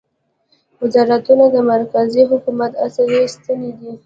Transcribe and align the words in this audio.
وزارتونه 0.81 1.45
د 1.55 1.57
مرکزي 1.71 2.21
حکومت 2.31 2.71
اصلي 2.85 3.21
ستنې 3.33 3.71
دي 3.79 3.91